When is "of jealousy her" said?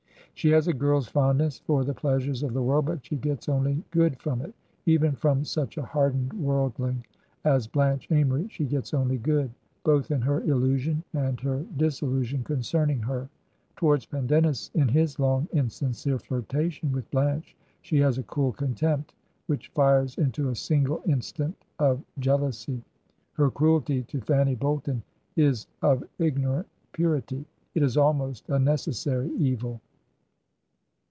21.77-23.51